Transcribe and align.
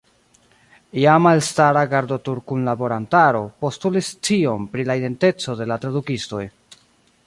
Iama 1.01 1.33
elstara 1.39 1.83
Gardotur-kunlaborantaro 1.91 3.45
postulis 3.67 4.11
scion 4.17 4.69
pri 4.73 4.89
la 4.91 5.01
identeco 5.03 5.61
de 5.63 5.73
la 5.73 5.83
tradukistoj. 5.87 6.45